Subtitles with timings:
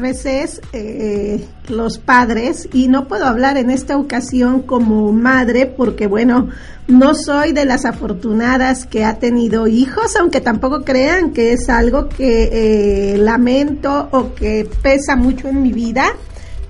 [0.00, 6.48] veces eh, los padres, y no puedo hablar en esta ocasión como madre, porque bueno,
[6.86, 12.08] no soy de las afortunadas que ha tenido hijos, aunque tampoco crean que es algo
[12.08, 16.14] que eh, lamento o que pesa mucho en mi vida.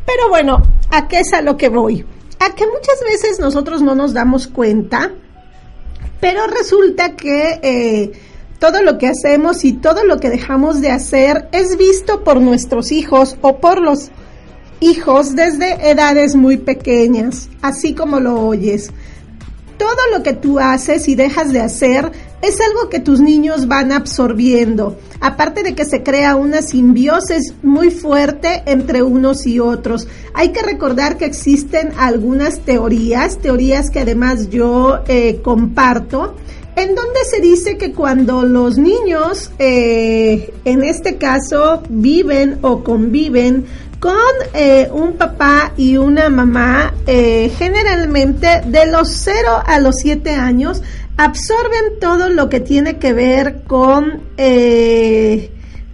[0.06, 2.04] Pero bueno, ¿a qué es a lo que voy?
[2.40, 5.12] A que muchas veces nosotros no nos damos cuenta,
[6.20, 7.60] pero resulta que...
[7.62, 8.27] Eh,
[8.58, 12.90] todo lo que hacemos y todo lo que dejamos de hacer es visto por nuestros
[12.90, 14.10] hijos o por los
[14.80, 18.90] hijos desde edades muy pequeñas, así como lo oyes.
[19.76, 22.10] Todo lo que tú haces y dejas de hacer
[22.42, 27.90] es algo que tus niños van absorbiendo, aparte de que se crea una simbiosis muy
[27.90, 30.08] fuerte entre unos y otros.
[30.34, 36.34] Hay que recordar que existen algunas teorías, teorías que además yo eh, comparto,
[36.78, 43.66] en donde se dice que cuando los niños, eh, en este caso, viven o conviven
[43.98, 44.14] con
[44.54, 50.82] eh, un papá y una mamá, eh, generalmente de los 0 a los 7 años,
[51.16, 54.22] absorben todo lo que tiene que ver con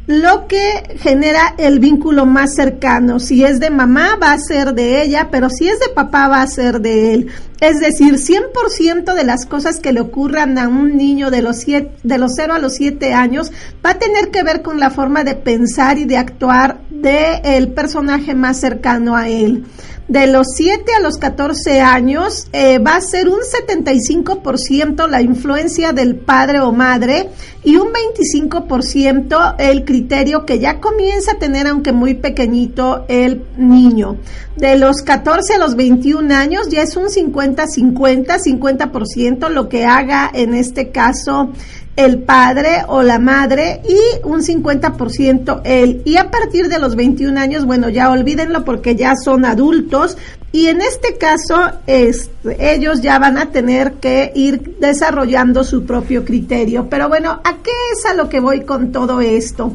[0.06, 3.18] lo que genera el vínculo más cercano.
[3.18, 6.42] Si es de mamá, va a ser de ella, pero si es de papá, va
[6.42, 7.30] a ser de él.
[7.60, 12.18] Es decir, 100% de las cosas que le ocurran a un niño de los, de
[12.18, 13.52] los 0 a los 7 años
[13.84, 17.68] va a tener que ver con la forma de pensar y de actuar del el
[17.72, 19.64] personaje más cercano a él
[20.08, 25.92] de los 7 a los 14 años eh, va a ser un 75% la influencia
[25.92, 27.30] del padre o madre
[27.62, 34.18] y un 25% el criterio que ya comienza a tener, aunque muy pequeñito, el niño.
[34.56, 37.08] De los 14 a los 21 años ya es un
[37.44, 41.50] 50-50, 50%, lo que haga en este caso
[41.96, 46.02] el padre o la madre y un 50% él.
[46.04, 50.16] Y a partir de los 21 años, bueno, ya olvídenlo porque ya son adultos
[50.50, 51.56] y en este caso
[51.86, 56.88] ellos ya van a tener que ir desarrollando su propio criterio.
[56.88, 59.72] Pero bueno, ¿a qué es a lo que voy con todo esto?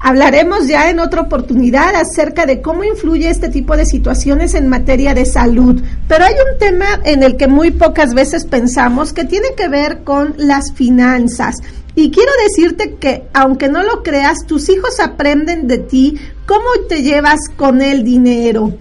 [0.00, 5.12] Hablaremos ya en otra oportunidad acerca de cómo influye este tipo de situaciones en materia
[5.12, 9.48] de salud, pero hay un tema en el que muy pocas veces pensamos que tiene
[9.56, 11.56] que ver con las finanzas.
[11.96, 16.16] Y quiero decirte que, aunque no lo creas, tus hijos aprenden de ti
[16.46, 18.74] cómo te llevas con el dinero.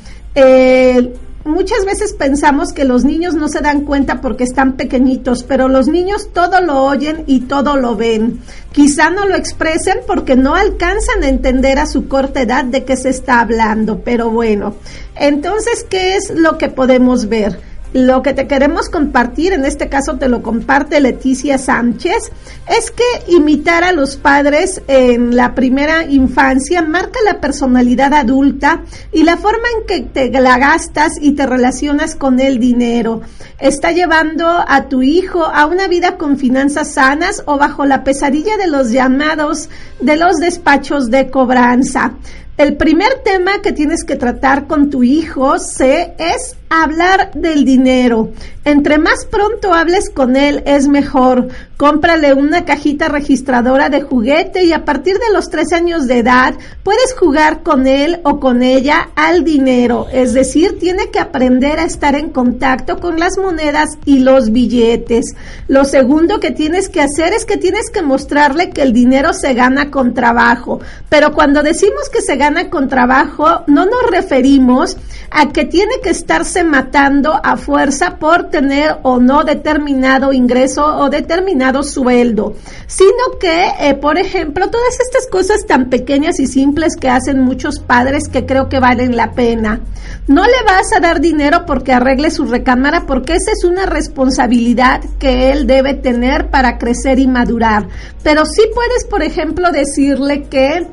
[1.48, 5.88] Muchas veces pensamos que los niños no se dan cuenta porque están pequeñitos, pero los
[5.88, 8.42] niños todo lo oyen y todo lo ven.
[8.72, 12.96] Quizá no lo expresen porque no alcanzan a entender a su corta edad de qué
[12.96, 14.76] se está hablando, pero bueno.
[15.16, 17.60] Entonces, ¿qué es lo que podemos ver?
[17.94, 22.32] Lo que te queremos compartir, en este caso te lo comparte Leticia Sánchez,
[22.68, 28.82] es que imitar a los padres en la primera infancia marca la personalidad adulta
[29.14, 33.22] y la forma en que te la gastas y te relacionas con el dinero.
[33.58, 38.58] Está llevando a tu hijo a una vida con finanzas sanas o bajo la pesadilla
[38.58, 39.70] de los llamados
[40.02, 42.14] de los despachos de cobranza.
[42.58, 48.32] El primer tema que tienes que tratar con tu hijo se, es hablar del dinero.
[48.66, 51.48] Entre más pronto hables con él es mejor.
[51.78, 56.56] Cómprale una cajita registradora de juguete y a partir de los tres años de edad
[56.84, 60.08] puedes jugar con él o con ella al dinero.
[60.12, 65.26] Es decir, tiene que aprender a estar en contacto con las monedas y los billetes.
[65.68, 69.54] Lo segundo que tienes que hacer es que tienes que mostrarle que el dinero se
[69.54, 70.82] gana con trabajo.
[71.08, 74.98] Pero cuando decimos que se gana con trabajo, no nos referimos
[75.30, 81.10] a que tiene que estarse matando a fuerza por tener o no determinado ingreso o
[81.10, 82.56] determinado sueldo,
[82.88, 87.80] sino que, eh, por ejemplo, todas estas cosas tan pequeñas y simples que hacen muchos
[87.80, 89.82] padres que creo que valen la pena.
[90.28, 95.02] No le vas a dar dinero porque arregle su recámara, porque esa es una responsabilidad
[95.20, 97.88] que él debe tener para crecer y madurar.
[98.24, 100.88] Pero sí puedes, por ejemplo, decirle que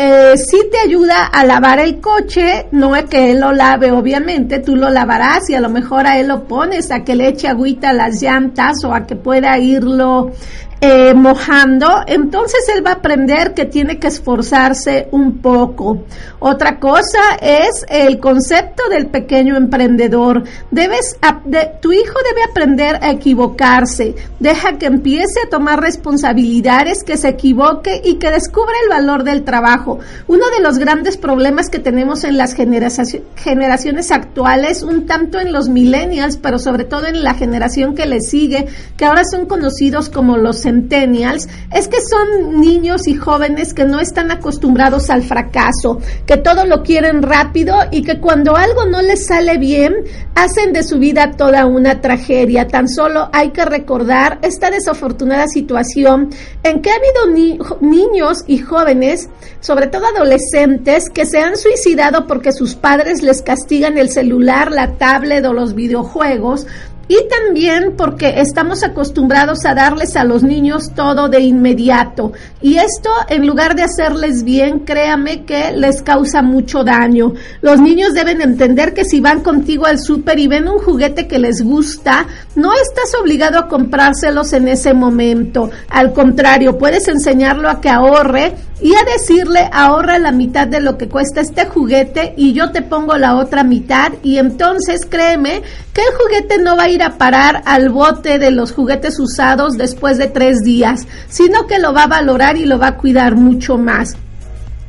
[0.00, 4.60] eh, si te ayuda a lavar el coche, no es que él lo lave, obviamente,
[4.60, 7.48] tú lo lavarás y a lo mejor a él lo pones a que le eche
[7.48, 10.30] agüita a las llantas o a que pueda irlo
[10.80, 16.04] eh, mojando, entonces él va a aprender que tiene que esforzarse un poco.
[16.38, 20.44] Otra cosa es el concepto del pequeño emprendedor.
[20.70, 21.18] Debes,
[21.82, 24.14] tu hijo debe aprender a equivocarse.
[24.38, 29.42] Deja que empiece a tomar responsabilidades, que se equivoque y que descubra el valor del
[29.42, 29.98] trabajo.
[30.28, 35.68] Uno de los grandes problemas que tenemos en las generaciones actuales, un tanto en los
[35.68, 38.66] millennials, pero sobre todo en la generación que le sigue,
[38.96, 44.00] que ahora son conocidos como los centennials, es que son niños y jóvenes que no
[44.00, 49.26] están acostumbrados al fracaso, que todo lo quieren rápido y que cuando algo no les
[49.26, 49.94] sale bien,
[50.34, 52.68] hacen de su vida toda una tragedia.
[52.68, 56.28] Tan solo hay que recordar esta desafortunada situación
[56.62, 59.28] en que ha habido niños y jóvenes,
[59.60, 64.98] sobre todo adolescentes, que se han suicidado porque sus padres les castigan el celular, la
[64.98, 66.66] tablet o los videojuegos
[67.08, 72.32] y también porque estamos acostumbrados a darles a los niños todo de inmediato.
[72.60, 77.32] Y esto, en lugar de hacerles bien, créame que les causa mucho daño.
[77.62, 81.38] Los niños deben entender que si van contigo al súper y ven un juguete que
[81.38, 82.26] les gusta,
[82.58, 85.70] no estás obligado a comprárselos en ese momento.
[85.88, 90.98] Al contrario, puedes enseñarlo a que ahorre y a decirle ahorra la mitad de lo
[90.98, 95.62] que cuesta este juguete y yo te pongo la otra mitad y entonces créeme
[95.92, 99.76] que el juguete no va a ir a parar al bote de los juguetes usados
[99.76, 103.36] después de tres días, sino que lo va a valorar y lo va a cuidar
[103.36, 104.16] mucho más.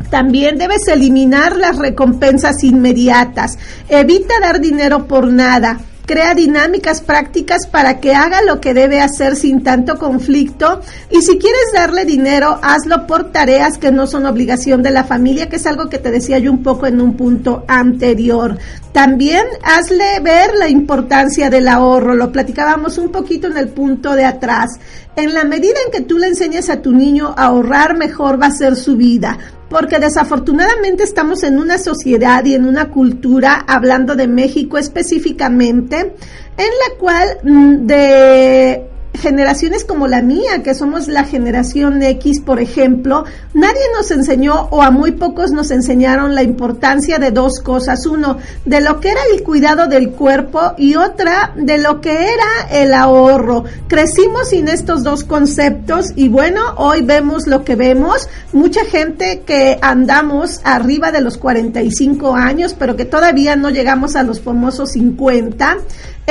[0.09, 3.59] También debes eliminar las recompensas inmediatas.
[3.89, 5.77] Evita dar dinero por nada
[6.09, 11.37] crea dinámicas prácticas para que haga lo que debe hacer sin tanto conflicto y si
[11.37, 15.67] quieres darle dinero, hazlo por tareas que no son obligación de la familia, que es
[15.67, 18.57] algo que te decía yo un poco en un punto anterior.
[18.91, 24.25] También hazle ver la importancia del ahorro, lo platicábamos un poquito en el punto de
[24.25, 24.79] atrás.
[25.15, 28.47] En la medida en que tú le enseñes a tu niño a ahorrar, mejor va
[28.47, 29.37] a ser su vida.
[29.69, 36.09] Porque desafortunadamente estamos en una sociedad y en una cultura, hablando de México específicamente, en
[36.57, 43.25] la cual mm, de generaciones como la mía, que somos la generación X, por ejemplo,
[43.53, 48.05] nadie nos enseñó o a muy pocos nos enseñaron la importancia de dos cosas.
[48.05, 52.69] Uno, de lo que era el cuidado del cuerpo y otra, de lo que era
[52.71, 53.65] el ahorro.
[53.87, 58.27] Crecimos sin estos dos conceptos y bueno, hoy vemos lo que vemos.
[58.53, 64.23] Mucha gente que andamos arriba de los 45 años, pero que todavía no llegamos a
[64.23, 65.77] los famosos 50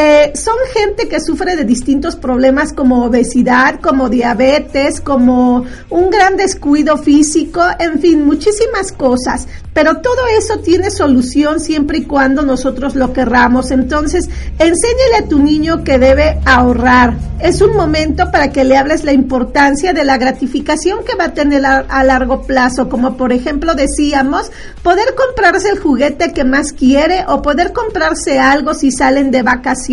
[0.00, 6.36] eh, son gente que sufre de distintos problemas como obesidad, como diabetes, como un gran
[6.36, 9.48] descuido físico, en fin, muchísimas cosas.
[9.74, 13.72] Pero todo eso tiene solución siempre y cuando nosotros lo querramos.
[13.72, 14.28] Entonces,
[14.58, 17.14] enséñale a tu niño que debe ahorrar.
[17.40, 21.34] Es un momento para que le hables la importancia de la gratificación que va a
[21.34, 24.50] tener a, a largo plazo, como por ejemplo decíamos,
[24.82, 29.87] poder comprarse el juguete que más quiere o poder comprarse algo si salen de vacaciones.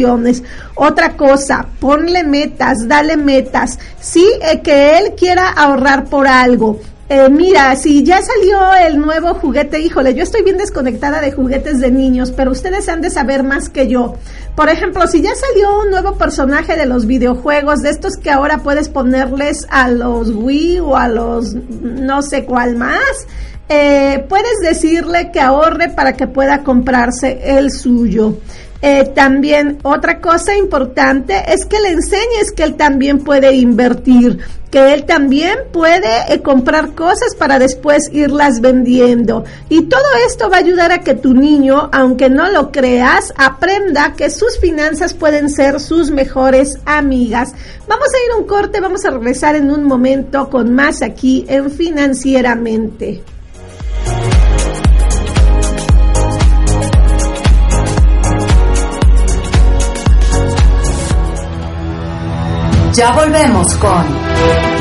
[0.75, 3.79] Otra cosa, ponle metas, dale metas.
[3.99, 9.35] Sí, eh, que él quiera ahorrar por algo eh, mira, si ya salió el nuevo
[9.35, 13.43] juguete, híjole, yo estoy bien desconectada de juguetes de niños, pero ustedes han de saber
[13.43, 14.15] más que yo.
[14.55, 18.63] Por ejemplo, si ya salió un nuevo personaje de los videojuegos, de estos que ahora
[18.63, 23.27] puedes ponerles a los Wii o a los no sé cuál más,
[23.69, 28.39] eh, puedes decirle que ahorre para que pueda comprarse el suyo.
[28.81, 34.39] Eh, también otra cosa importante es que le enseñes que él también puede invertir,
[34.69, 39.45] que él también puede eh, comprar cosas para después irlas vendiendo.
[39.69, 44.13] Y todo esto va a ayudar a que tu niño, aunque no lo creas, aprenda
[44.13, 47.53] que sus finanzas pueden ser sus mejores amigas.
[47.87, 51.71] Vamos a ir un corte, vamos a regresar en un momento con más aquí en
[51.71, 53.23] Financieramente.
[62.95, 64.05] Ya volvemos con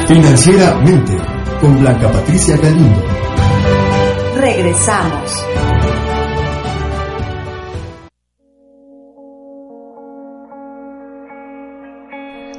[0.06, 1.16] Financieramente
[1.60, 3.02] con Blanca Patricia Galindo.
[4.36, 5.44] Regresamos.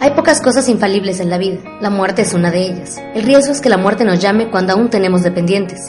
[0.01, 1.59] Hay pocas cosas infalibles en la vida.
[1.79, 3.01] La muerte es una de ellas.
[3.13, 5.79] El riesgo es que la muerte nos llame cuando aún tenemos dependientes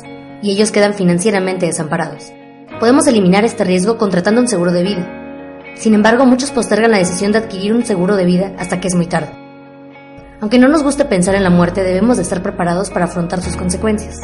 [0.43, 2.33] y ellos quedan financieramente desamparados.
[2.79, 5.75] Podemos eliminar este riesgo contratando un seguro de vida.
[5.75, 8.95] Sin embargo, muchos postergan la decisión de adquirir un seguro de vida hasta que es
[8.95, 9.46] muy tarde.
[10.40, 13.57] Aunque no nos guste pensar en la muerte, debemos de estar preparados para afrontar sus
[13.57, 14.21] consecuencias.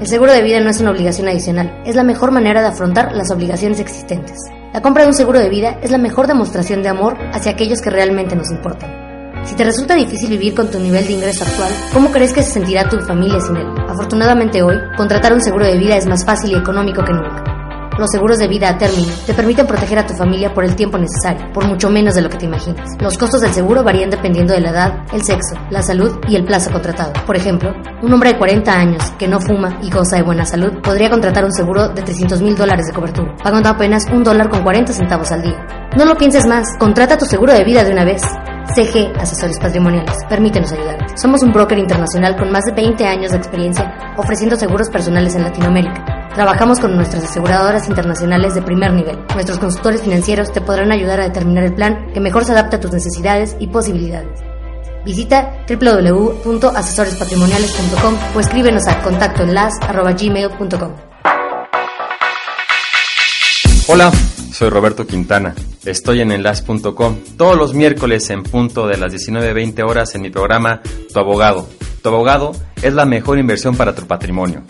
[0.00, 3.12] El seguro de vida no es una obligación adicional, es la mejor manera de afrontar
[3.12, 4.36] las obligaciones existentes.
[4.74, 7.80] La compra de un seguro de vida es la mejor demostración de amor hacia aquellos
[7.80, 9.06] que realmente nos importan.
[9.46, 12.50] Si te resulta difícil vivir con tu nivel de ingreso actual, ¿cómo crees que se
[12.50, 13.66] sentirá tu familia sin él?
[13.88, 17.55] Afortunadamente hoy, contratar un seguro de vida es más fácil y económico que nunca.
[17.98, 20.98] Los seguros de vida a término te permiten proteger a tu familia por el tiempo
[20.98, 22.90] necesario, por mucho menos de lo que te imaginas.
[23.00, 26.44] Los costos del seguro varían dependiendo de la edad, el sexo, la salud y el
[26.44, 27.12] plazo contratado.
[27.24, 27.72] Por ejemplo,
[28.02, 31.46] un hombre de 40 años que no fuma y goza de buena salud podría contratar
[31.46, 35.32] un seguro de 300 mil dólares de cobertura, pagando apenas un dólar con 40 centavos
[35.32, 35.88] al día.
[35.96, 38.22] No lo pienses más, contrata tu seguro de vida de una vez.
[38.74, 40.16] CG Asesores Patrimoniales.
[40.28, 41.16] Permítenos ayudarte.
[41.16, 45.44] Somos un broker internacional con más de 20 años de experiencia ofreciendo seguros personales en
[45.44, 46.15] Latinoamérica.
[46.36, 49.18] Trabajamos con nuestras aseguradoras internacionales de primer nivel.
[49.32, 52.80] Nuestros consultores financieros te podrán ayudar a determinar el plan que mejor se adapte a
[52.80, 54.38] tus necesidades y posibilidades.
[55.02, 60.92] Visita www.asesorespatrimoniales.com o escríbenos a contactoenlas.gmail.com.
[63.88, 64.12] Hola,
[64.52, 65.54] soy Roberto Quintana.
[65.86, 70.82] Estoy en enlace.com todos los miércoles en punto de las 19.20 horas en mi programa
[71.10, 71.66] Tu Abogado.
[72.02, 72.52] Tu Abogado
[72.82, 74.64] es la mejor inversión para tu patrimonio.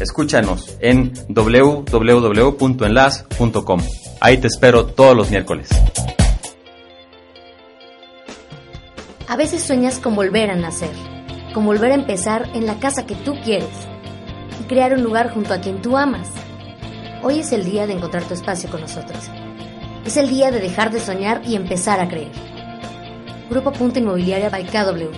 [0.00, 3.80] Escúchanos en www.enlace.com.
[4.20, 5.68] Ahí te espero todos los miércoles.
[9.28, 10.90] A veces sueñas con volver a nacer,
[11.52, 13.68] con volver a empezar en la casa que tú quieres
[14.60, 16.28] y crear un lugar junto a quien tú amas.
[17.22, 19.30] Hoy es el día de encontrar tu espacio con nosotros.
[20.04, 22.32] Es el día de dejar de soñar y empezar a creer.
[23.48, 25.12] Grupo Punto Inmobiliaria by KW.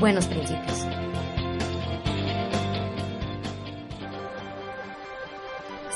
[0.00, 0.84] Buenos principios.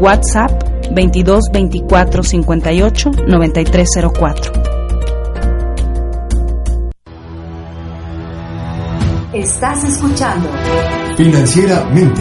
[0.00, 0.50] WhatsApp
[0.94, 4.81] 22 24 58 9304
[9.32, 10.46] Estás escuchando
[11.16, 12.20] Financieramente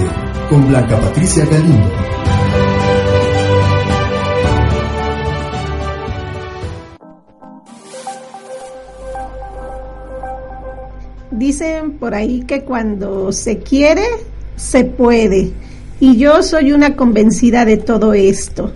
[0.50, 1.92] con Blanca Patricia Galindo.
[11.32, 14.06] Dicen por ahí que cuando se quiere,
[14.56, 15.52] se puede.
[16.00, 18.72] Y yo soy una convencida de todo esto.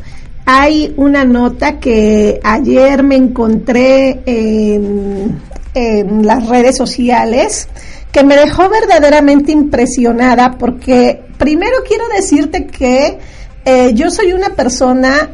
[0.46, 5.40] Hay una nota que ayer me encontré en,
[5.74, 7.70] en las redes sociales
[8.16, 13.20] que me dejó verdaderamente impresionada porque primero quiero decirte que
[13.66, 15.32] eh, yo soy una persona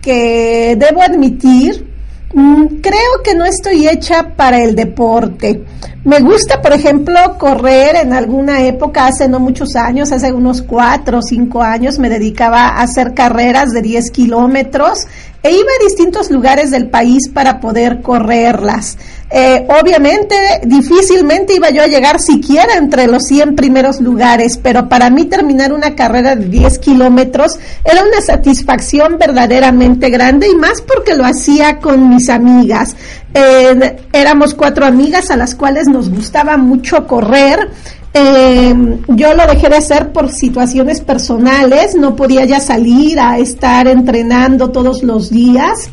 [0.00, 1.84] que debo admitir,
[2.32, 5.64] mm, creo que no estoy hecha para el deporte.
[6.04, 11.18] Me gusta, por ejemplo, correr en alguna época, hace no muchos años, hace unos cuatro
[11.18, 15.08] o cinco años, me dedicaba a hacer carreras de 10 kilómetros
[15.44, 18.96] e iba a distintos lugares del país para poder correrlas.
[19.30, 20.34] Eh, obviamente,
[20.64, 25.74] difícilmente iba yo a llegar siquiera entre los 100 primeros lugares, pero para mí terminar
[25.74, 31.76] una carrera de 10 kilómetros era una satisfacción verdaderamente grande y más porque lo hacía
[31.78, 32.96] con mis amigas.
[33.34, 37.68] Eh, éramos cuatro amigas a las cuales nos gustaba mucho correr.
[38.16, 38.74] Eh,
[39.08, 44.70] yo lo dejé de hacer por situaciones personales, no podía ya salir a estar entrenando
[44.70, 45.90] todos los días.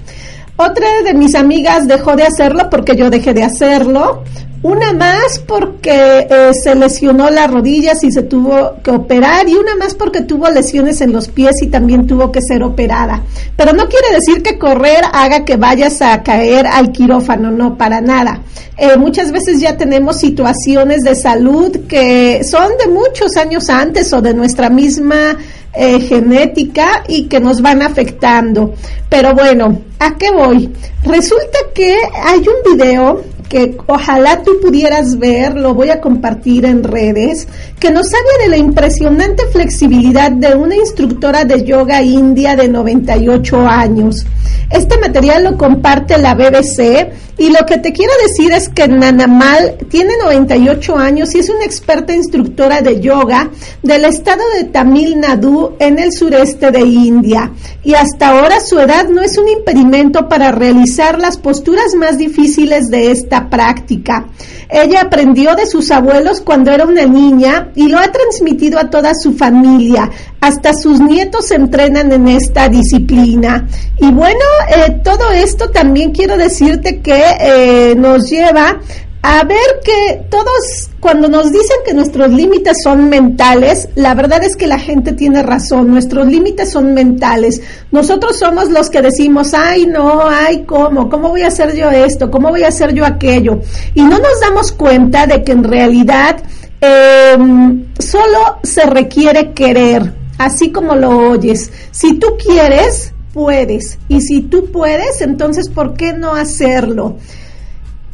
[0.63, 4.24] Otra de mis amigas dejó de hacerlo porque yo dejé de hacerlo.
[4.62, 9.75] Una más porque eh, se lesionó las rodillas y se tuvo que operar y una
[9.75, 13.24] más porque tuvo lesiones en los pies y también tuvo que ser operada.
[13.56, 18.00] Pero no quiere decir que correr haga que vayas a caer al quirófano, no, para
[18.00, 18.41] nada.
[18.77, 24.22] Eh, muchas veces ya tenemos situaciones de salud que son de muchos años antes o
[24.22, 25.38] de nuestra misma
[25.74, 28.74] eh, genética y que nos van afectando.
[29.10, 30.72] Pero bueno, ¿a qué voy?
[31.04, 36.86] Resulta que hay un video que ojalá tú pudieras ver, lo voy a compartir en
[36.86, 37.50] redes,
[37.81, 43.60] que nos hable de la impresionante flexibilidad de una instructora de yoga india de 98
[43.60, 44.25] años.
[44.70, 49.75] Este material lo comparte la BBC y lo que te quiero decir es que Nanamal
[49.89, 53.51] tiene 98 años y es una experta instructora de yoga
[53.84, 57.51] del estado de Tamil Nadu en el sureste de India.
[57.84, 62.89] Y hasta ahora su edad no es un impedimento para realizar las posturas más difíciles
[62.89, 64.27] de esta práctica.
[64.69, 69.13] Ella aprendió de sus abuelos cuando era una niña y lo ha transmitido a toda
[69.13, 70.10] su familia.
[70.39, 73.67] Hasta sus nietos se entrenan en esta disciplina.
[74.00, 78.79] Y bueno, eh, todo esto también quiero decirte que eh, nos lleva
[79.24, 84.56] a ver que todos, cuando nos dicen que nuestros límites son mentales, la verdad es
[84.56, 87.62] que la gente tiene razón, nuestros límites son mentales.
[87.92, 91.08] Nosotros somos los que decimos, ay, no, ay, ¿cómo?
[91.08, 92.32] ¿Cómo voy a hacer yo esto?
[92.32, 93.60] ¿Cómo voy a hacer yo aquello?
[93.94, 96.38] Y no nos damos cuenta de que en realidad
[96.80, 101.72] em, solo se requiere querer, así como lo oyes.
[101.92, 104.00] Si tú quieres, puedes.
[104.08, 107.18] Y si tú puedes, entonces, ¿por qué no hacerlo?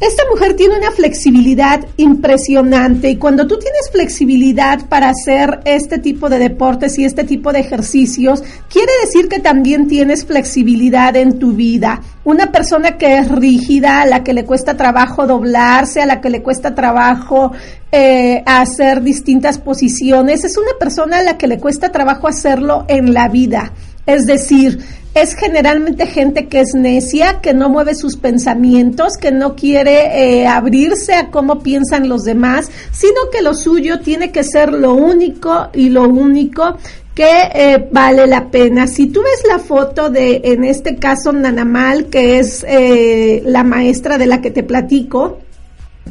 [0.00, 6.28] Esta mujer tiene una flexibilidad impresionante y cuando tú tienes flexibilidad para hacer este tipo
[6.28, 11.52] de deportes y este tipo de ejercicios, quiere decir que también tienes flexibilidad en tu
[11.52, 12.00] vida.
[12.22, 16.30] Una persona que es rígida, a la que le cuesta trabajo doblarse, a la que
[16.30, 17.50] le cuesta trabajo
[17.90, 23.12] eh, hacer distintas posiciones, es una persona a la que le cuesta trabajo hacerlo en
[23.12, 23.72] la vida.
[24.06, 24.78] Es decir,
[25.22, 30.46] es generalmente gente que es necia, que no mueve sus pensamientos, que no quiere eh,
[30.46, 35.68] abrirse a cómo piensan los demás, sino que lo suyo tiene que ser lo único
[35.74, 36.76] y lo único
[37.14, 38.86] que eh, vale la pena.
[38.86, 44.18] Si tú ves la foto de, en este caso, Nanamal, que es eh, la maestra
[44.18, 45.40] de la que te platico,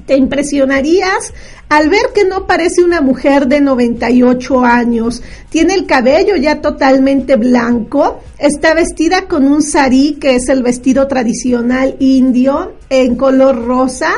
[0.05, 1.33] te impresionarías
[1.69, 5.21] al ver que no parece una mujer de 98 años.
[5.49, 11.07] Tiene el cabello ya totalmente blanco, está vestida con un sari, que es el vestido
[11.07, 14.11] tradicional indio, en color rosa.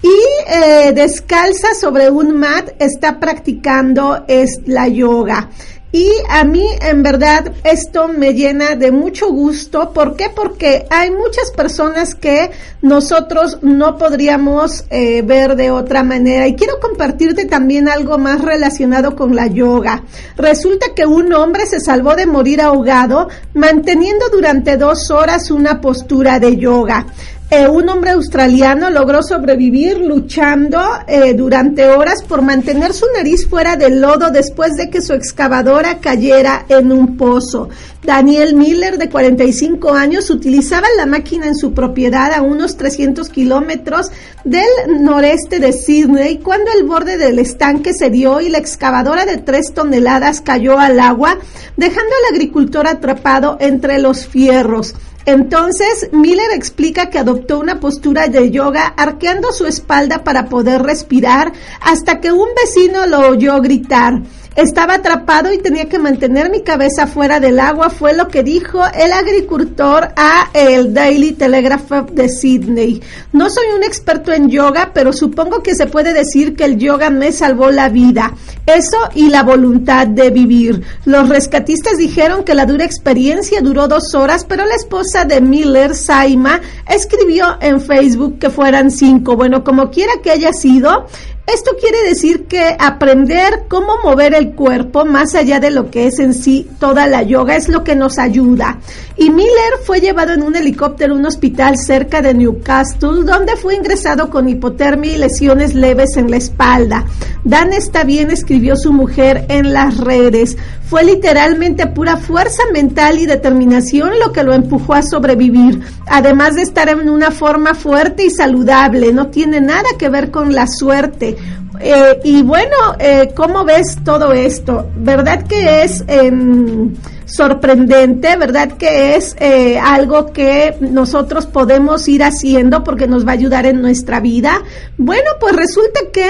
[0.00, 5.50] Y eh, descalza sobre un mat está practicando es la yoga.
[5.90, 9.90] Y a mí, en verdad, esto me llena de mucho gusto.
[9.94, 10.26] ¿Por qué?
[10.28, 12.50] Porque hay muchas personas que
[12.82, 16.46] nosotros no podríamos eh, ver de otra manera.
[16.46, 20.04] Y quiero compartirte también algo más relacionado con la yoga.
[20.36, 26.38] Resulta que un hombre se salvó de morir ahogado manteniendo durante dos horas una postura
[26.38, 27.06] de yoga.
[27.50, 33.74] Eh, un hombre australiano logró sobrevivir luchando eh, durante horas por mantener su nariz fuera
[33.74, 37.70] del lodo después de que su excavadora cayera en un pozo.
[38.04, 44.10] Daniel Miller, de 45 años, utilizaba la máquina en su propiedad a unos 300 kilómetros
[44.44, 44.68] del
[45.00, 49.72] noreste de Sydney cuando el borde del estanque se dio y la excavadora de tres
[49.72, 51.38] toneladas cayó al agua,
[51.78, 54.94] dejando al agricultor atrapado entre los fierros.
[55.28, 61.52] Entonces, Miller explica que adoptó una postura de yoga arqueando su espalda para poder respirar
[61.82, 64.22] hasta que un vecino lo oyó gritar.
[64.58, 68.82] Estaba atrapado y tenía que mantener mi cabeza fuera del agua, fue lo que dijo
[68.92, 73.00] el agricultor a el Daily Telegraph de Sydney.
[73.32, 77.08] No soy un experto en yoga, pero supongo que se puede decir que el yoga
[77.08, 78.34] me salvó la vida.
[78.66, 80.82] Eso y la voluntad de vivir.
[81.04, 85.94] Los rescatistas dijeron que la dura experiencia duró dos horas, pero la esposa de Miller,
[85.94, 89.36] Saima, escribió en Facebook que fueran cinco.
[89.36, 91.06] Bueno, como quiera que haya sido,
[91.52, 96.18] esto quiere decir que aprender cómo mover el cuerpo más allá de lo que es
[96.18, 98.78] en sí toda la yoga es lo que nos ayuda.
[99.16, 103.74] Y Miller fue llevado en un helicóptero a un hospital cerca de Newcastle donde fue
[103.74, 107.04] ingresado con hipotermia y lesiones leves en la espalda.
[107.44, 110.56] Dan está bien, escribió su mujer en las redes.
[110.88, 116.62] Fue literalmente pura fuerza mental y determinación lo que lo empujó a sobrevivir, además de
[116.62, 119.12] estar en una forma fuerte y saludable.
[119.12, 121.36] No tiene nada que ver con la suerte.
[121.80, 124.88] Eh, y bueno, eh, ¿cómo ves todo esto?
[124.96, 126.94] ¿Verdad que es em,
[127.28, 128.36] sorprendente?
[128.36, 133.66] ¿Verdad que es eh, algo que nosotros podemos ir haciendo porque nos va a ayudar
[133.66, 134.62] en nuestra vida?
[134.96, 136.28] Bueno, pues resulta que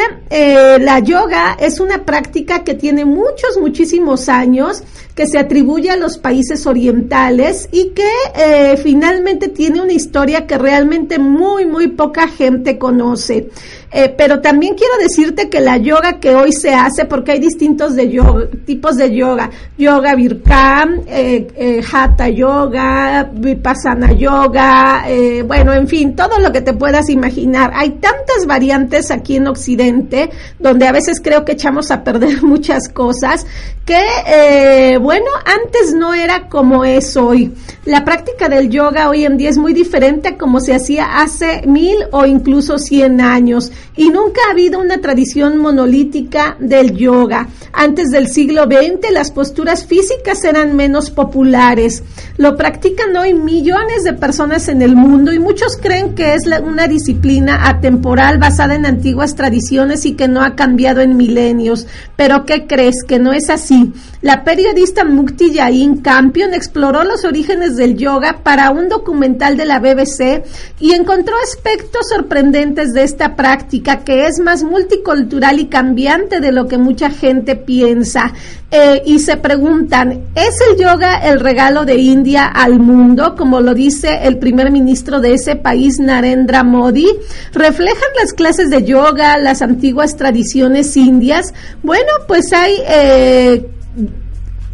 [0.80, 4.82] la yoga es una práctica que tiene muchos, muchísimos años
[5.18, 11.18] que se atribuye a los países orientales y que finalmente tiene una historia que realmente
[11.18, 13.48] muy, muy poca gente conoce.
[13.90, 17.94] Eh, pero también quiero decirte que la yoga que hoy se hace, porque hay distintos
[17.96, 18.20] de
[18.66, 26.14] tipos de yoga, yoga Virkam, eh, eh, Hatha Yoga, Vipassana Yoga, eh, bueno, en fin,
[26.14, 27.72] todo lo que te puedas imaginar.
[27.74, 30.28] Hay tantas variantes aquí en Occidente
[30.58, 33.46] donde a veces creo que echamos a perder muchas cosas
[33.86, 37.54] que, bueno, antes no era como es hoy.
[37.86, 41.62] La práctica del yoga hoy en día es muy diferente a como se hacía hace
[41.66, 47.48] mil o incluso cien años y nunca ha habido una tradición monolítica del yoga.
[47.72, 52.02] Antes del siglo XX las posturas físicas eran menos populares.
[52.36, 56.86] Lo practican hoy millones de personas en el mundo y muchos creen que es una
[56.86, 61.86] disciplina atemporal basada en antiguas tradiciones y que no ha cambiado en milenios.
[62.14, 63.04] Pero ¿qué crees?
[63.04, 63.94] Que no es así.
[64.20, 69.78] La periodista Mukti Yain Campion exploró los orígenes del yoga para un documental de la
[69.78, 70.44] BBC
[70.80, 76.68] y encontró aspectos sorprendentes de esta práctica que es más multicultural y cambiante de lo
[76.68, 78.32] que mucha gente piensa.
[78.70, 83.72] Eh, y se preguntan, ¿es el yoga el regalo de India al mundo, como lo
[83.72, 87.08] dice el primer ministro de ese país, Narendra Modi?
[87.52, 91.54] ¿Reflejan las clases de yoga las antiguas tradiciones indias?
[91.82, 92.74] Bueno, pues hay...
[92.86, 93.70] Eh,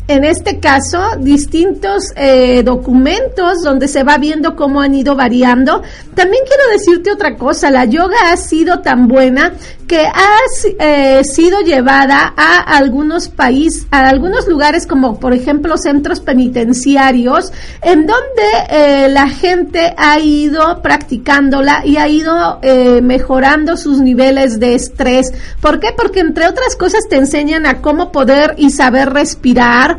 [0.07, 5.83] en este caso, distintos eh, documentos donde se va viendo cómo han ido variando.
[6.15, 9.55] También quiero decirte otra cosa, la yoga ha sido tan buena
[9.87, 10.39] que ha
[10.79, 18.07] eh, sido llevada a algunos países, a algunos lugares como por ejemplo centros penitenciarios, en
[18.07, 22.61] donde eh, la gente ha ido practicándola y ha ido
[23.03, 25.33] mejorando sus niveles de estrés.
[25.61, 25.89] ¿Por qué?
[25.97, 29.99] Porque entre otras cosas te enseñan a cómo poder y saber respirar,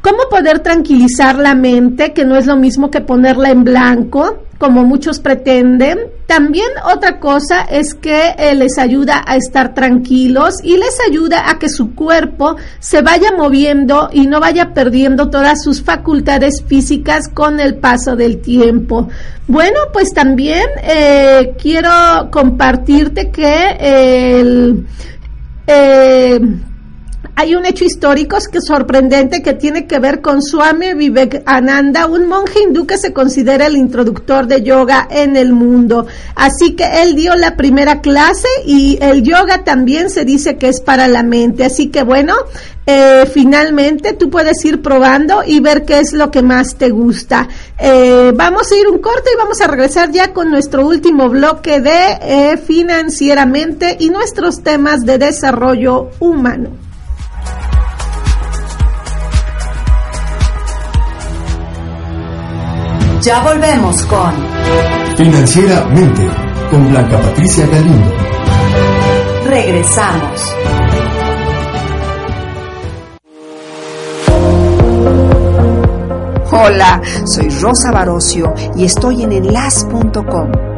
[0.00, 4.84] cómo poder tranquilizar la mente, que no es lo mismo que ponerla en blanco, como
[4.84, 5.98] muchos pretenden.
[6.26, 11.58] También otra cosa es que eh, les ayuda a estar tranquilos y les ayuda a
[11.58, 17.58] que su cuerpo se vaya moviendo y no vaya perdiendo todas sus facultades físicas con
[17.58, 19.08] el paso del tiempo.
[19.48, 21.90] Bueno, pues también eh, quiero
[22.30, 24.86] compartirte que el...
[25.66, 26.40] Eh,
[27.40, 32.64] hay un hecho histórico que sorprendente que tiene que ver con Swami Vivekananda, un monje
[32.64, 36.06] hindú que se considera el introductor de yoga en el mundo.
[36.34, 40.82] Así que él dio la primera clase y el yoga también se dice que es
[40.82, 41.64] para la mente.
[41.64, 42.34] Así que bueno,
[42.84, 47.48] eh, finalmente tú puedes ir probando y ver qué es lo que más te gusta.
[47.78, 51.80] Eh, vamos a ir un corte y vamos a regresar ya con nuestro último bloque
[51.80, 56.89] de eh, financieramente y nuestros temas de desarrollo humano.
[63.22, 64.32] Ya volvemos con
[65.16, 66.26] Financieramente
[66.70, 68.10] con Blanca Patricia Galindo.
[69.44, 70.54] Regresamos.
[76.52, 80.69] Hola, soy Rosa Barocio y estoy en enlas.com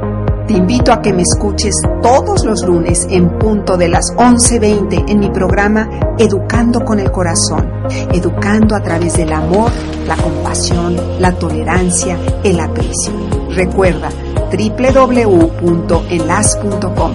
[0.52, 5.18] te invito a que me escuches todos los lunes en punto de las 11.20 en
[5.18, 5.88] mi programa
[6.18, 7.72] Educando con el Corazón,
[8.12, 9.70] educando a través del amor,
[10.06, 13.14] la compasión, la tolerancia, el aprecio.
[13.48, 14.10] Recuerda
[14.50, 17.12] www.enlas.com.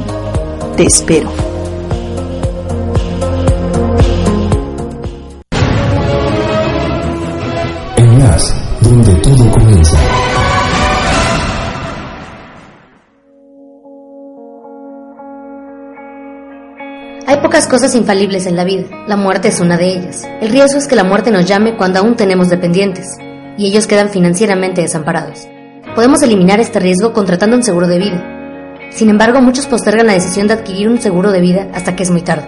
[0.75, 1.56] Te espero.
[17.57, 20.29] Pocas cosas infalibles en la vida, la muerte es una de ellas.
[20.41, 23.07] El riesgo es que la muerte nos llame cuando aún tenemos dependientes,
[23.57, 25.47] y ellos quedan financieramente desamparados.
[25.95, 28.23] Podemos eliminar este riesgo contratando un seguro de vida.
[28.91, 32.11] Sin embargo, muchos postergan la decisión de adquirir un seguro de vida hasta que es
[32.11, 32.45] muy tarde.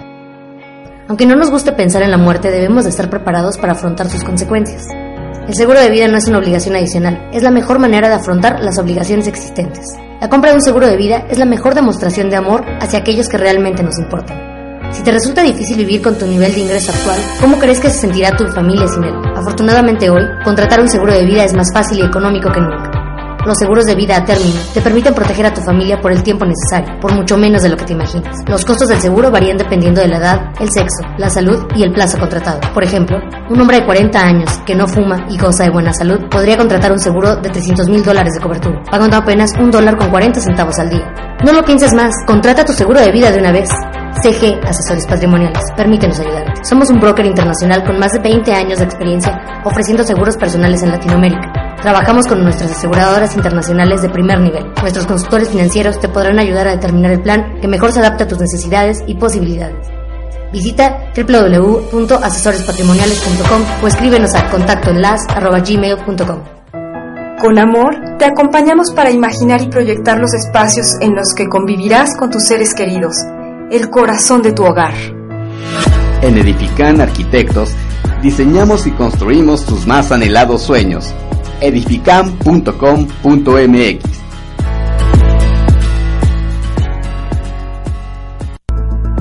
[1.07, 4.23] Aunque no nos guste pensar en la muerte, debemos de estar preparados para afrontar sus
[4.23, 4.85] consecuencias.
[5.47, 8.59] El seguro de vida no es una obligación adicional, es la mejor manera de afrontar
[8.59, 9.87] las obligaciones existentes.
[10.21, 13.27] La compra de un seguro de vida es la mejor demostración de amor hacia aquellos
[13.27, 14.48] que realmente nos importan.
[14.91, 17.99] Si te resulta difícil vivir con tu nivel de ingreso actual, ¿cómo crees que se
[17.99, 19.13] sentirá tu familia sin él?
[19.35, 22.99] Afortunadamente hoy, contratar un seguro de vida es más fácil y económico que nunca.
[23.45, 26.45] Los seguros de vida a término te permiten proteger a tu familia por el tiempo
[26.45, 28.35] necesario, por mucho menos de lo que te imaginas.
[28.47, 31.93] Los costos del seguro varían dependiendo de la edad, el sexo, la salud y el
[31.93, 32.59] plazo contratado.
[32.73, 33.17] Por ejemplo,
[33.49, 36.91] un hombre de 40 años que no fuma y goza de buena salud podría contratar
[36.91, 40.77] un seguro de 300 mil dólares de cobertura, pagando apenas un dólar con 40 centavos
[40.77, 41.13] al día.
[41.45, 43.69] No lo pienses más, contrata tu seguro de vida de una vez.
[44.21, 45.63] CG Asesores Patrimoniales.
[45.75, 46.63] Permítenos ayudarte.
[46.63, 50.91] Somos un broker internacional con más de 20 años de experiencia ofreciendo seguros personales en
[50.91, 51.75] Latinoamérica.
[51.81, 54.65] Trabajamos con nuestras aseguradoras internacionales de primer nivel.
[54.81, 58.27] Nuestros consultores financieros te podrán ayudar a determinar el plan que mejor se adapte a
[58.27, 59.87] tus necesidades y posibilidades.
[60.51, 66.59] Visita www.asesorespatrimoniales.com o escríbenos a contactoenlas.gmail.com.
[67.39, 72.29] Con amor, te acompañamos para imaginar y proyectar los espacios en los que convivirás con
[72.29, 73.15] tus seres queridos,
[73.71, 74.93] el corazón de tu hogar.
[76.21, 77.71] En Edifican Arquitectos,
[78.21, 81.13] diseñamos y construimos tus más anhelados sueños.
[81.61, 84.19] edifican.com.mx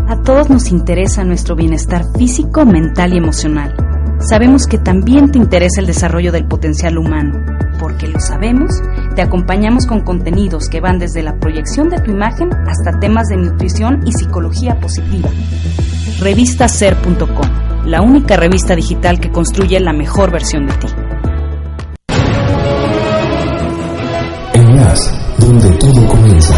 [0.09, 3.75] A todos nos interesa nuestro bienestar físico, mental y emocional.
[4.21, 7.39] Sabemos que también te interesa el desarrollo del potencial humano.
[7.79, 8.71] Porque lo sabemos,
[9.19, 13.37] te acompañamos con contenidos que van desde la proyección de tu imagen hasta temas de
[13.37, 15.29] nutrición y psicología positiva.
[16.21, 17.49] Revistaser.com,
[17.87, 20.87] la única revista digital que construye la mejor versión de ti.
[24.55, 26.55] Enlace, donde todo comienza.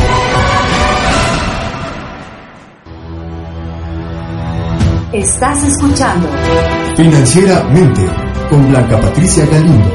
[5.14, 6.28] Estás escuchando
[6.94, 8.02] Financieramente
[8.50, 9.90] con Blanca Patricia Galindo.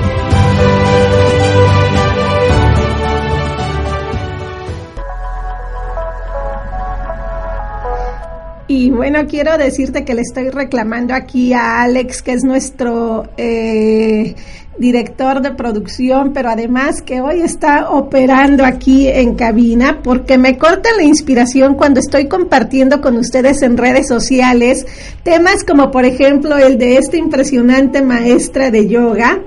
[8.76, 14.36] Y bueno, quiero decirte que le estoy reclamando aquí a Alex, que es nuestro eh,
[14.78, 20.90] director de producción, pero además que hoy está operando aquí en cabina, porque me corta
[20.98, 24.86] la inspiración cuando estoy compartiendo con ustedes en redes sociales
[25.24, 29.40] temas como por ejemplo el de esta impresionante maestra de yoga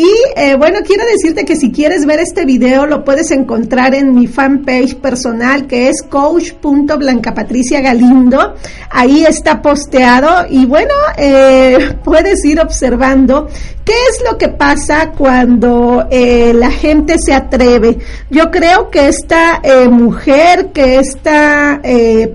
[0.00, 4.14] y eh, bueno, quiero decirte que si quieres ver este video lo puedes encontrar en
[4.14, 8.54] mi fanpage personal que es coach.blancapatriciagalindo.
[8.88, 13.46] Ahí está posteado y bueno, eh, puedes ir observando
[13.84, 17.98] qué es lo que pasa cuando eh, la gente se atreve.
[18.30, 19.60] Yo creo que esta
[19.90, 21.82] mujer, que esta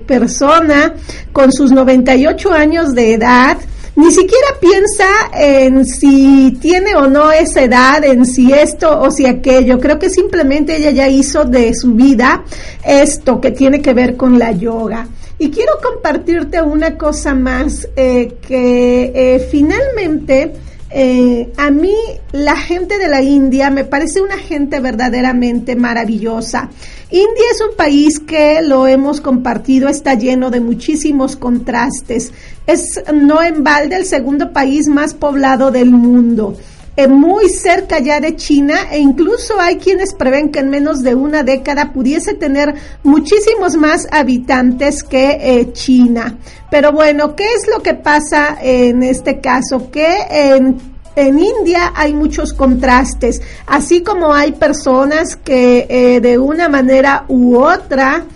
[0.06, 0.94] persona
[1.32, 3.56] con sus 98 años de edad,
[3.96, 9.26] ni siquiera piensa en si tiene o no esa edad, en si esto o si
[9.26, 9.80] aquello.
[9.80, 12.44] Creo que simplemente ella ya hizo de su vida
[12.84, 15.08] esto que tiene que ver con la yoga.
[15.38, 20.52] Y quiero compartirte una cosa más, eh, que eh, finalmente
[20.90, 21.94] eh, a mí
[22.32, 26.70] la gente de la India me parece una gente verdaderamente maravillosa.
[27.10, 32.32] India es un país que lo hemos compartido, está lleno de muchísimos contrastes.
[32.66, 36.56] Es no en balde el segundo país más poblado del mundo.
[36.96, 41.14] Eh, muy cerca ya de China e incluso hay quienes prevén que en menos de
[41.14, 46.38] una década pudiese tener muchísimos más habitantes que eh, China.
[46.70, 49.90] Pero bueno, ¿qué es lo que pasa en este caso?
[49.90, 56.68] Que en en India hay muchos contrastes, así como hay personas que eh, de una
[56.68, 58.26] manera u otra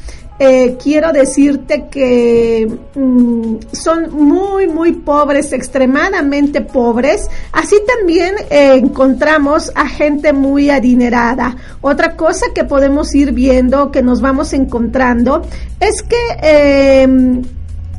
[0.42, 7.28] eh, quiero decirte que mm, son muy, muy pobres, extremadamente pobres.
[7.52, 11.54] Así también eh, encontramos a gente muy adinerada.
[11.82, 15.42] Otra cosa que podemos ir viendo, que nos vamos encontrando,
[15.78, 16.16] es que
[17.02, 17.42] em,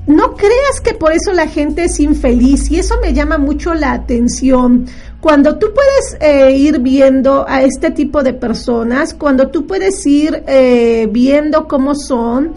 [0.07, 3.91] no creas que por eso la gente es infeliz y eso me llama mucho la
[3.91, 4.87] atención.
[5.21, 10.43] Cuando tú puedes eh, ir viendo a este tipo de personas, cuando tú puedes ir
[10.47, 12.53] eh, viendo cómo son,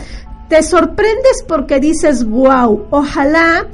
[0.49, 3.67] te sorprendes porque dices, wow, ojalá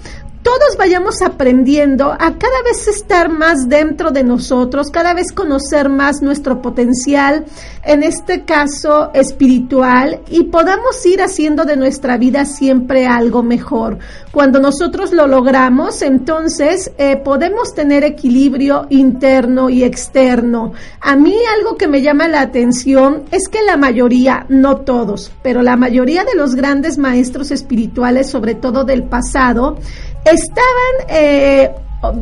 [0.43, 6.23] todos vayamos aprendiendo a cada vez estar más dentro de nosotros, cada vez conocer más
[6.23, 7.45] nuestro potencial,
[7.83, 13.99] en este caso espiritual, y podamos ir haciendo de nuestra vida siempre algo mejor.
[14.33, 20.73] Cuando nosotros lo logramos, entonces eh, podemos tener equilibrio interno y externo.
[21.01, 25.63] A mí algo que me llama la atención es que la mayoría, no todos, pero
[25.63, 29.77] la mayoría de los grandes maestros espirituales, sobre todo del pasado,
[30.25, 31.71] estaban, eh,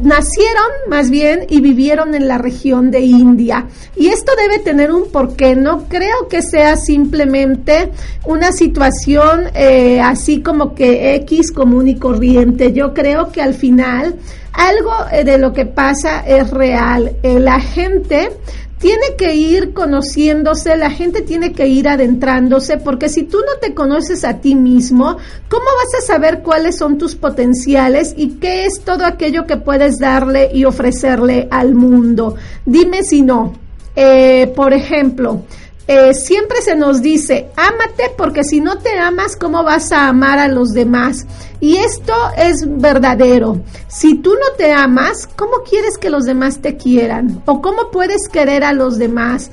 [0.03, 3.67] nacieron más bien y vivieron en la región de India.
[3.97, 5.55] Y esto debe tener un porqué.
[5.55, 7.91] No creo que sea simplemente
[8.25, 12.73] una situación eh, así como que X común y corriente.
[12.73, 14.17] Yo creo que al final
[14.53, 17.17] algo eh, de lo que pasa es real.
[17.23, 18.31] la gente
[18.79, 23.75] tiene que ir conociéndose, la gente tiene que ir adentrándose, porque si tú no te
[23.75, 25.17] conoces a ti mismo,
[25.49, 29.99] ¿cómo vas a saber cuáles son tus potenciales y qué es todo aquello que puedes
[29.99, 32.37] darle y ofrecerle al mundo?
[32.65, 33.55] Dime si no.
[33.97, 35.43] Eh, por ejemplo,
[35.89, 40.39] eh, siempre se nos dice, ámate porque si no te amas, ¿cómo vas a amar
[40.39, 41.27] a los demás?
[41.61, 43.63] Y esto es verdadero.
[43.89, 47.43] Si tú no te amas, ¿cómo quieres que los demás te quieran?
[47.47, 49.51] ¿O cómo puedes querer a los demás?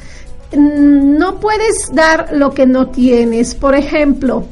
[0.52, 3.56] Mm, no puedes dar lo que no tienes.
[3.56, 4.43] Por ejemplo,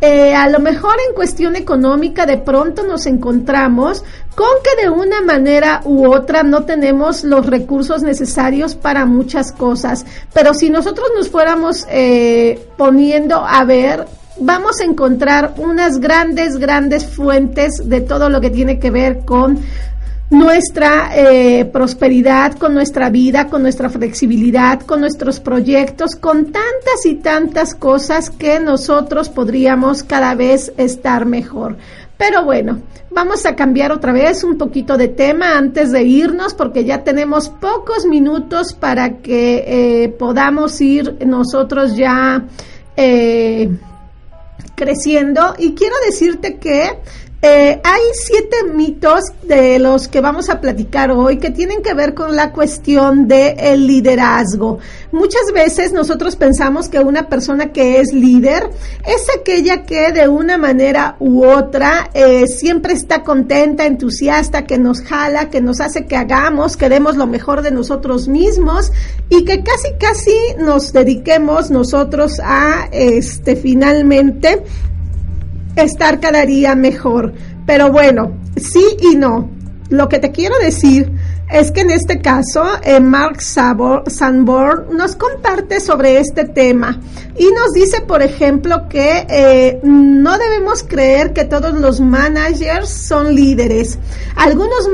[0.00, 4.02] eh, a lo mejor en cuestión económica de pronto nos encontramos
[4.34, 10.06] con que de una manera u otra no tenemos los recursos necesarios para muchas cosas,
[10.32, 14.06] pero si nosotros nos fuéramos eh, poniendo a ver
[14.40, 19.60] vamos a encontrar unas grandes, grandes fuentes de todo lo que tiene que ver con
[20.30, 27.16] nuestra eh, prosperidad, con nuestra vida, con nuestra flexibilidad, con nuestros proyectos, con tantas y
[27.16, 31.76] tantas cosas que nosotros podríamos cada vez estar mejor.
[32.16, 36.84] Pero bueno, vamos a cambiar otra vez un poquito de tema antes de irnos porque
[36.84, 39.64] ya tenemos pocos minutos para que
[40.04, 42.44] eh, podamos ir nosotros ya
[42.96, 43.70] eh,
[44.76, 45.54] creciendo.
[45.58, 46.98] Y quiero decirte que
[47.42, 52.12] eh, hay siete mitos de los que vamos a platicar hoy que tienen que ver
[52.12, 54.78] con la cuestión del el liderazgo.
[55.10, 58.68] Muchas veces nosotros pensamos que una persona que es líder
[59.06, 65.00] es aquella que de una manera u otra eh, siempre está contenta, entusiasta, que nos
[65.00, 68.92] jala, que nos hace que hagamos, que demos lo mejor de nosotros mismos
[69.30, 74.62] y que casi casi nos dediquemos nosotros a este finalmente
[75.82, 77.34] estar cada día mejor.
[77.66, 79.50] Pero bueno, sí y no.
[79.88, 81.10] Lo que te quiero decir
[81.52, 87.00] es que en este caso eh, Mark Sanborn nos comparte sobre este tema
[87.36, 93.34] y nos dice, por ejemplo, que eh, no debemos creer que todos los managers son
[93.34, 93.98] líderes.
[94.36, 94.88] Algunos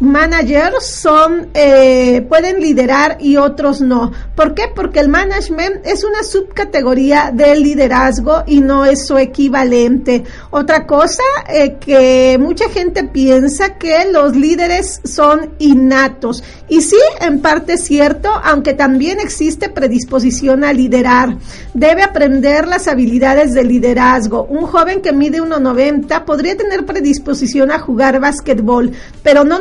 [0.00, 1.06] managers
[1.54, 4.12] eh, pueden liderar y otros no.
[4.34, 4.64] ¿Por qué?
[4.74, 10.24] Porque el management es una subcategoría del liderazgo y no es su equivalente.
[10.50, 11.22] Otra cosa
[11.80, 15.87] que mucha gente piensa que los líderes son innatos.
[16.68, 21.36] Y sí, en parte es cierto, aunque también existe predisposición a liderar.
[21.74, 24.44] Debe aprender las habilidades de liderazgo.
[24.44, 29.58] Un joven que mide 1,90 podría tener predisposición a jugar básquetbol, pero, no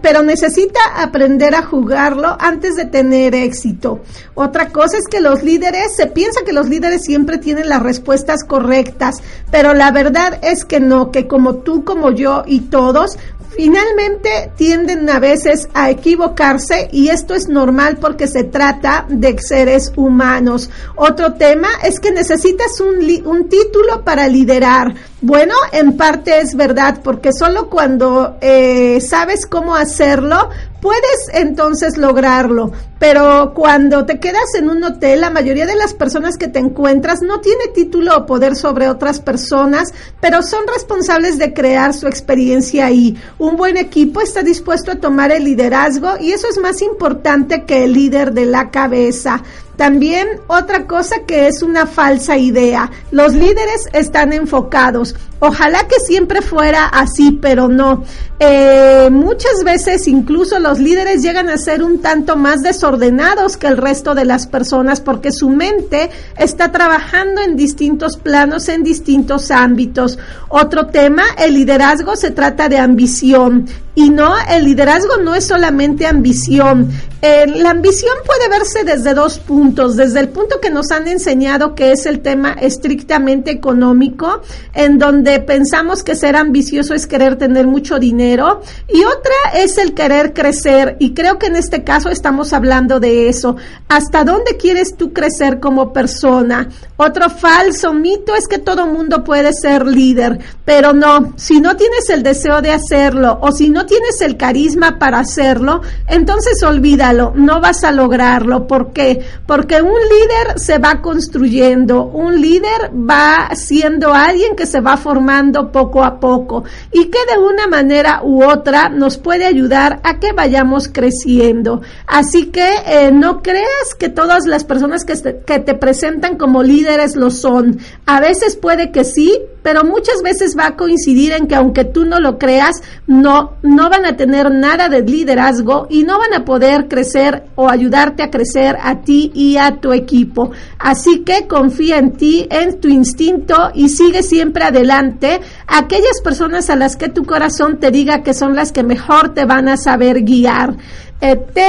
[0.00, 4.00] pero necesita aprender a jugarlo antes de tener éxito.
[4.34, 8.44] Otra cosa es que los líderes, se piensa que los líderes siempre tienen las respuestas
[8.44, 9.16] correctas,
[9.50, 13.16] pero la verdad es que no, que como tú, como yo y todos,
[13.56, 19.92] finalmente tienden a veces a equivocarse y esto es normal porque se trata de seres
[19.96, 20.70] humanos.
[20.96, 24.94] Otro tema es que necesitas un, título para liderar.
[25.26, 30.50] Bueno, en parte es verdad porque solo cuando eh, sabes cómo hacerlo
[30.82, 36.36] puedes entonces lograrlo, pero cuando te quedas en un hotel, la mayoría de las personas
[36.36, 41.54] que te encuentras no tiene título o poder sobre otras personas, pero son responsables de
[41.54, 43.16] crear su experiencia ahí.
[43.38, 47.84] Un buen equipo está dispuesto a tomar el liderazgo y eso es más importante que
[47.84, 49.42] el líder de la cabeza.
[49.76, 52.90] También otra cosa que es una falsa idea.
[53.10, 55.16] Los líderes están enfocados.
[55.46, 58.02] Ojalá que siempre fuera así, pero no.
[58.40, 63.76] Eh, muchas veces incluso los líderes llegan a ser un tanto más desordenados que el
[63.76, 70.18] resto de las personas porque su mente está trabajando en distintos planos, en distintos ámbitos.
[70.48, 73.66] Otro tema, el liderazgo se trata de ambición.
[73.96, 76.90] Y no, el liderazgo no es solamente ambición.
[77.22, 79.94] Eh, la ambición puede verse desde dos puntos.
[79.94, 84.42] Desde el punto que nos han enseñado que es el tema estrictamente económico,
[84.74, 88.62] en donde pensamos que ser ambicioso es querer tener mucho dinero.
[88.88, 90.96] Y otra es el querer crecer.
[91.00, 93.56] Y creo que en este caso estamos hablando de eso.
[93.88, 96.68] ¿Hasta dónde quieres tú crecer como persona?
[96.96, 100.38] Otro falso mito es que todo mundo puede ser líder.
[100.64, 104.98] Pero no, si no tienes el deseo de hacerlo o si no tienes el carisma
[104.98, 108.66] para hacerlo, entonces olvídalo, no vas a lograrlo.
[108.66, 109.24] ¿Por qué?
[109.46, 115.23] Porque un líder se va construyendo, un líder va siendo alguien que se va formando
[115.72, 120.32] poco a poco y que de una manera u otra nos puede ayudar a que
[120.32, 121.82] vayamos creciendo.
[122.06, 125.14] Así que eh, no creas que todas las personas que,
[125.46, 127.78] que te presentan como líderes lo son.
[128.06, 132.04] A veces puede que sí, pero muchas veces va a coincidir en que aunque tú
[132.04, 136.44] no lo creas, no, no van a tener nada de liderazgo y no van a
[136.44, 140.50] poder crecer o ayudarte a crecer a ti y a tu equipo.
[140.78, 145.40] Así que confía en ti, en tu instinto y sigue siempre adelante.
[145.66, 149.46] Aquellas personas a las que tu corazón te diga que son las que mejor te
[149.46, 150.76] van a saber guiar.
[151.20, 151.66] Te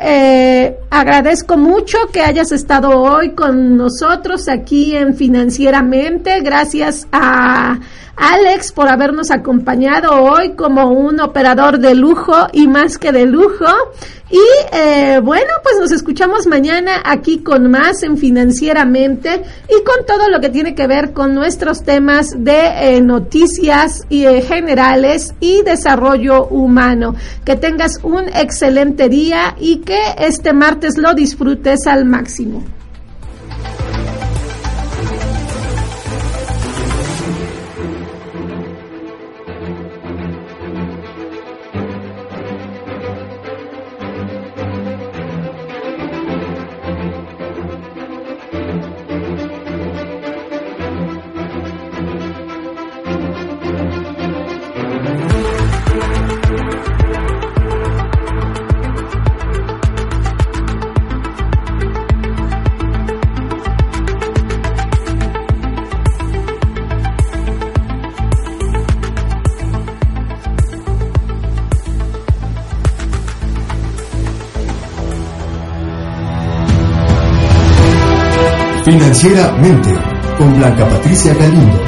[0.00, 6.40] eh, agradezco mucho que hayas estado hoy con nosotros aquí en Financieramente.
[6.40, 7.80] Gracias a
[8.16, 13.66] Alex por habernos acompañado hoy como un operador de lujo y más que de lujo.
[14.30, 20.30] Y eh, bueno, pues nos escuchamos mañana aquí con más en Financieramente y con todo
[20.30, 25.62] lo que tiene que ver con nuestros temas de eh, noticias y, eh, generales y
[25.62, 27.14] desarrollo humano.
[27.44, 32.62] Que tengas un excelente día y que este martes lo disfrutes al máximo.
[79.22, 79.90] Financieramente
[80.36, 81.80] con Blanca Patricia Galindo.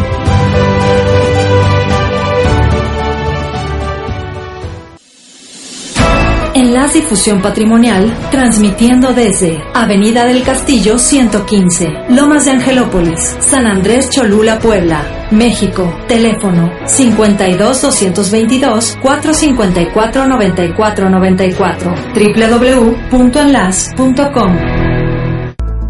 [6.55, 14.61] Enlace Difusión Patrimonial, transmitiendo desde Avenida del Castillo 115, Lomas de Angelópolis, San Andrés Cholula,
[14.61, 15.93] Puebla, México.
[16.07, 24.84] Teléfono 52 222 454 9494 www.enlace.com